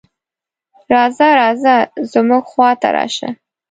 [0.93, 1.75] "راځه راځه
[2.11, 3.29] زموږ خواته راشه".